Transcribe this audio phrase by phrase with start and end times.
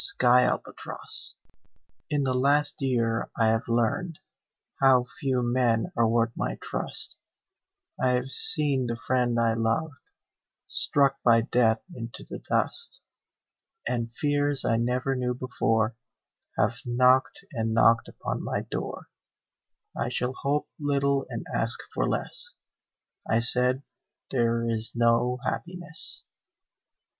[0.19, 1.35] Red Maples
[2.09, 4.17] In the last year I have learned
[4.81, 7.17] How few men are worth my trust;
[8.01, 9.99] I have seen the friend I loved
[10.65, 12.99] Struck by death into the dust,
[13.87, 15.95] And fears I never knew before
[16.57, 19.05] Have knocked and knocked upon my door
[19.95, 22.55] "I shall hope little and ask for less,"
[23.29, 23.83] I said,
[24.31, 26.25] "There is no happiness."